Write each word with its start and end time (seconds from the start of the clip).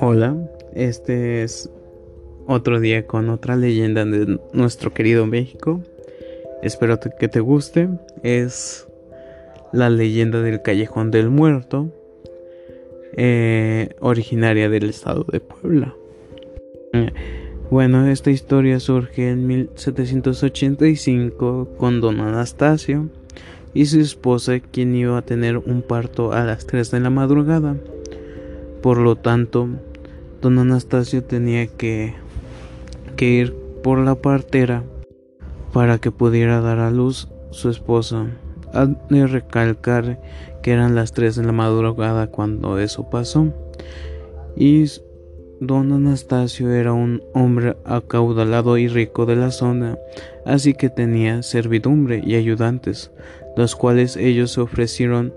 Hola, 0.00 0.36
este 0.74 1.42
es 1.42 1.70
otro 2.46 2.80
día 2.80 3.06
con 3.06 3.28
otra 3.28 3.56
leyenda 3.56 4.04
de 4.04 4.38
nuestro 4.52 4.92
querido 4.92 5.26
México. 5.26 5.80
Espero 6.62 6.98
que 7.18 7.28
te 7.28 7.40
guste. 7.40 7.88
Es 8.22 8.86
la 9.72 9.90
leyenda 9.90 10.42
del 10.42 10.62
Callejón 10.62 11.10
del 11.10 11.30
Muerto, 11.30 11.90
eh, 13.16 13.90
originaria 14.00 14.68
del 14.68 14.90
estado 14.90 15.24
de 15.24 15.40
Puebla. 15.40 15.96
Bueno, 17.70 18.06
esta 18.08 18.30
historia 18.30 18.80
surge 18.80 19.30
en 19.30 19.46
1785 19.46 21.76
con 21.78 22.00
don 22.00 22.20
Anastasio 22.20 23.08
y 23.74 23.86
su 23.86 24.00
esposa 24.00 24.60
quien 24.60 24.94
iba 24.94 25.16
a 25.18 25.22
tener 25.22 25.58
un 25.58 25.82
parto 25.82 26.32
a 26.32 26.44
las 26.44 26.66
3 26.66 26.90
de 26.90 27.00
la 27.00 27.10
madrugada. 27.10 27.76
Por 28.82 28.98
lo 28.98 29.16
tanto, 29.16 29.68
don 30.40 30.58
Anastasio 30.58 31.22
tenía 31.22 31.66
que, 31.66 32.14
que 33.16 33.28
ir 33.28 33.54
por 33.82 33.98
la 33.98 34.14
partera 34.14 34.82
para 35.72 35.98
que 35.98 36.10
pudiera 36.10 36.60
dar 36.60 36.78
a 36.78 36.90
luz 36.90 37.28
su 37.50 37.68
esposa. 37.68 38.26
De 39.08 39.26
recalcar 39.26 40.20
que 40.62 40.72
eran 40.72 40.94
las 40.94 41.12
3 41.12 41.36
de 41.36 41.44
la 41.44 41.52
madrugada 41.52 42.28
cuando 42.28 42.78
eso 42.78 43.10
pasó. 43.10 43.52
Y 44.56 44.86
don 45.60 45.92
Anastasio 45.92 46.72
era 46.72 46.94
un 46.94 47.22
hombre 47.34 47.76
acaudalado 47.84 48.78
y 48.78 48.88
rico 48.88 49.26
de 49.26 49.36
la 49.36 49.50
zona, 49.50 49.98
así 50.46 50.72
que 50.72 50.88
tenía 50.88 51.42
servidumbre 51.42 52.22
y 52.24 52.34
ayudantes, 52.34 53.10
los 53.56 53.76
cuales 53.76 54.16
ellos 54.16 54.52
se 54.52 54.62
ofrecieron 54.62 55.34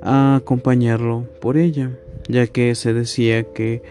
a 0.00 0.36
acompañarlo 0.36 1.26
por 1.40 1.56
ella, 1.56 1.90
ya 2.28 2.46
que 2.46 2.74
se 2.76 2.92
decía 2.94 3.42
que 3.42 3.82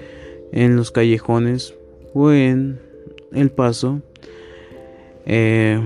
en 0.54 0.78
los 0.78 0.92
callejones 0.92 1.76
o 2.14 2.32
en 2.32 2.80
el 3.34 3.52
paso 3.52 4.02
eh, 5.26 5.82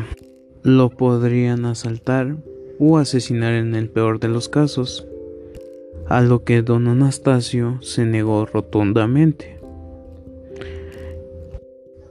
lo 0.61 0.91
podrían 0.91 1.66
asaltar 1.66 2.35
o 2.77 2.99
asesinar 2.99 3.53
en 3.53 3.73
el 3.73 3.89
peor 3.89 4.19
de 4.19 4.27
los 4.27 4.47
casos, 4.47 5.07
a 6.07 6.21
lo 6.21 6.43
que 6.43 6.61
don 6.61 6.88
Anastasio 6.88 7.79
se 7.81 8.05
negó 8.05 8.45
rotundamente, 8.45 9.60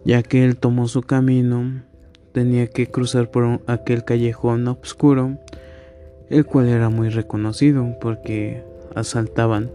ya 0.05 0.23
que 0.23 0.45
él 0.45 0.57
tomó 0.57 0.89
su 0.89 1.03
camino, 1.03 1.83
tenía 2.33 2.69
que 2.69 2.91
cruzar 2.91 3.31
por 3.31 3.61
aquel 3.67 4.05
callejón 4.05 4.67
oscuro, 4.69 5.39
el 6.29 6.47
cual 6.47 6.69
era 6.69 6.89
muy 6.89 7.09
reconocido 7.09 7.97
porque 8.01 8.63
asaltaban 8.95 9.71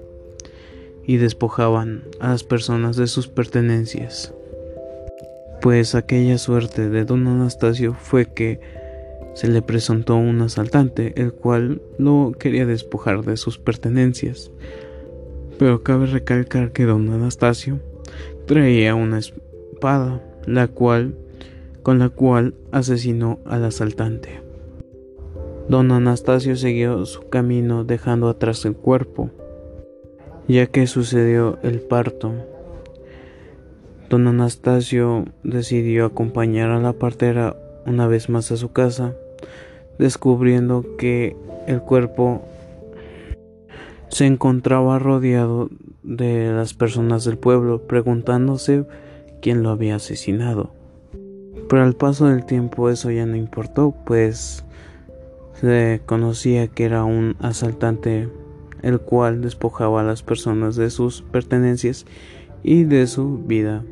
y 1.06 1.18
despojaban 1.18 2.04
a 2.20 2.30
las 2.30 2.44
personas 2.44 2.96
de 2.96 3.08
sus 3.08 3.28
pertenencias. 3.28 4.34
Pues 5.62 5.96
aquella 5.96 6.38
suerte 6.38 6.90
de 6.90 7.06
don 7.06 7.28
Anastasio 7.28 7.94
fue 7.94 8.26
que 8.26 8.60
se 9.34 9.48
le 9.50 9.62
presentó 9.62 10.16
un 10.16 10.42
asaltante, 10.42 11.14
el 11.22 11.34
cual 11.34 11.82
lo 11.98 12.32
quería 12.38 12.66
despojar 12.66 13.24
de 13.24 13.36
sus 13.36 13.58
pertenencias. 13.58 14.52
Pero 15.60 15.84
cabe 15.84 16.06
recalcar 16.06 16.72
que 16.72 16.86
don 16.86 17.10
Anastasio 17.10 17.80
traía 18.46 18.96
una 18.96 19.20
la 20.46 20.68
cual 20.68 21.16
con 21.84 22.00
la 22.00 22.10
cual 22.10 22.56
asesinó 22.72 23.40
al 23.46 23.66
asaltante. 23.66 24.42
Don 25.70 25.92
Anastasio 25.92 26.56
siguió 26.56 27.06
su 27.06 27.30
camino 27.30 27.84
dejando 27.84 28.30
atrás 28.30 28.66
el 28.66 28.76
cuerpo 28.76 29.30
ya 30.48 30.68
que 30.68 30.88
sucedió 30.88 31.58
el 31.64 31.80
parto. 31.80 32.34
Don 34.10 34.28
Anastasio 34.28 35.26
decidió 35.44 36.06
acompañar 36.06 36.70
a 36.70 36.80
la 36.80 36.94
partera 36.94 37.56
una 37.86 38.08
vez 38.08 38.30
más 38.30 38.52
a 38.52 38.58
su 38.58 38.72
casa, 38.72 39.16
descubriendo 39.98 40.86
que 40.98 41.36
el 41.68 41.82
cuerpo 41.82 42.44
se 44.10 44.26
encontraba 44.28 45.00
rodeado 45.00 45.70
de 46.04 46.52
las 46.52 46.74
personas 46.74 47.26
del 47.26 47.38
pueblo, 47.38 47.82
preguntándose 47.88 48.86
quién 49.46 49.62
lo 49.62 49.70
había 49.70 49.98
asesinado. 49.98 50.72
Pero 51.70 51.84
al 51.84 51.94
paso 51.94 52.26
del 52.26 52.48
tiempo 52.48 52.90
eso 52.90 53.12
ya 53.12 53.28
no 53.28 53.36
importó, 53.36 53.94
pues 54.04 54.66
se 55.62 56.02
conocía 56.08 56.68
que 56.68 56.86
era 56.86 57.04
un 57.04 57.36
asaltante 57.40 58.28
el 58.82 59.00
cual 59.00 59.42
despojaba 59.42 60.02
a 60.02 60.04
las 60.04 60.24
personas 60.24 60.76
de 60.76 60.90
sus 60.90 61.22
pertenencias 61.22 62.08
y 62.64 62.86
de 62.86 63.06
su 63.06 63.38
vida. 63.38 63.84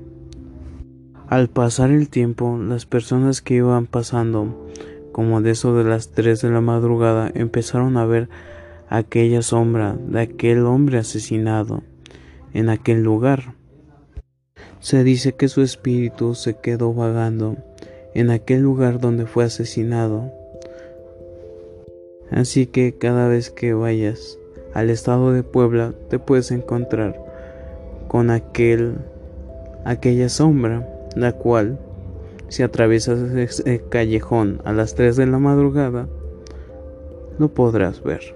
Al 1.27 1.49
pasar 1.49 1.91
el 1.91 2.09
tiempo, 2.09 2.57
las 2.57 2.87
personas 2.87 3.43
que 3.43 3.53
iban 3.53 3.85
pasando, 3.85 4.67
como 5.11 5.39
de 5.41 5.51
eso 5.51 5.75
de 5.75 5.83
las 5.83 6.09
3 6.13 6.41
de 6.41 6.49
la 6.49 6.61
madrugada, 6.61 7.29
empezaron 7.35 7.97
a 7.97 8.07
ver 8.07 8.27
aquella 8.89 9.43
sombra 9.43 9.95
de 10.07 10.19
aquel 10.19 10.65
hombre 10.65 10.97
asesinado 10.97 11.83
en 12.55 12.69
aquel 12.69 13.03
lugar. 13.03 13.53
Se 14.83 15.05
dice 15.05 15.31
que 15.31 15.47
su 15.47 15.61
espíritu 15.61 16.35
se 16.35 16.55
quedó 16.55 16.93
vagando 16.93 17.55
en 18.13 18.29
aquel 18.29 18.63
lugar 18.63 18.99
donde 18.99 19.25
fue 19.25 19.45
asesinado. 19.45 20.29
Así 22.29 22.67
que 22.67 22.97
cada 22.97 23.29
vez 23.29 23.49
que 23.49 23.73
vayas 23.73 24.37
al 24.73 24.89
estado 24.89 25.31
de 25.31 25.41
Puebla 25.41 25.93
te 26.09 26.19
puedes 26.19 26.51
encontrar 26.51 27.17
con 28.09 28.29
aquel 28.29 28.95
aquella 29.85 30.27
sombra 30.27 30.85
la 31.15 31.31
cual 31.31 31.79
si 32.49 32.61
atraviesas 32.61 33.31
ese 33.31 33.85
callejón 33.87 34.61
a 34.65 34.73
las 34.73 34.95
3 34.95 35.15
de 35.15 35.27
la 35.27 35.39
madrugada 35.39 36.09
lo 37.39 37.53
podrás 37.53 38.03
ver. 38.03 38.35